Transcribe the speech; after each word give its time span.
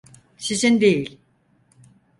Sizin 0.37 0.81
değil. 0.81 1.19